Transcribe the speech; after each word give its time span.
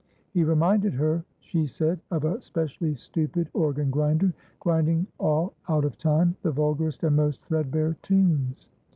He 0.31 0.43
reminded 0.43 0.93
her, 0.95 1.23
she 1.41 1.67
said, 1.67 1.99
of 2.09 2.25
a 2.25 2.41
specially 2.41 2.95
stupid 2.95 3.49
organ 3.53 3.91
grinder, 3.91 4.33
grinding 4.59 5.05
all 5.19 5.53
out 5.69 5.85
of 5.85 5.95
time 5.95 6.35
the 6.41 6.49
vulgarest 6.49 7.03
and 7.03 7.15
most 7.15 7.45
threadbare 7.45 7.95
tunes. 8.01 8.67